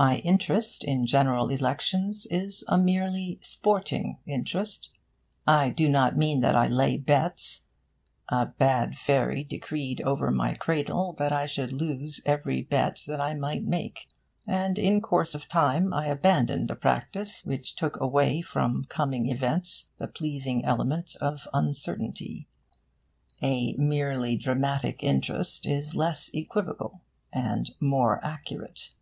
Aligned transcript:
My 0.00 0.18
interest 0.18 0.84
in 0.84 1.06
General 1.06 1.48
Elections 1.48 2.24
is 2.30 2.62
a 2.68 2.78
merely 2.78 3.40
'sporting' 3.42 4.18
interest. 4.26 4.90
I 5.44 5.70
do 5.70 5.88
not 5.88 6.16
mean 6.16 6.38
that 6.40 6.54
I 6.54 6.68
lay 6.68 6.98
bets. 6.98 7.64
A 8.28 8.46
bad 8.46 8.96
fairy 8.96 9.42
decreed 9.42 10.00
over 10.02 10.30
my 10.30 10.54
cradle 10.54 11.14
that 11.14 11.32
I 11.32 11.46
should 11.46 11.72
lose 11.72 12.22
every 12.24 12.62
bet 12.62 13.00
that 13.08 13.20
I 13.20 13.34
might 13.34 13.64
make; 13.64 14.06
and, 14.46 14.78
in 14.78 15.00
course 15.00 15.34
of 15.34 15.48
time, 15.48 15.92
I 15.92 16.06
abandoned 16.06 16.70
a 16.70 16.76
practice 16.76 17.44
which 17.44 17.74
took 17.74 18.00
away 18.00 18.40
from 18.40 18.84
coming 18.84 19.28
events 19.28 19.88
the 19.98 20.06
pleasing 20.06 20.64
element 20.64 21.16
of 21.20 21.48
uncertainty. 21.52 22.46
'A 23.42 23.72
merely 23.78 24.36
dramatic 24.36 25.02
interest' 25.02 25.66
is 25.66 25.96
less 25.96 26.30
equivocal, 26.32 27.00
and 27.32 27.72
more 27.80 28.24
accurate. 28.24 28.92